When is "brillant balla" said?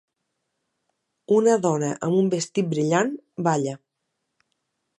2.73-3.77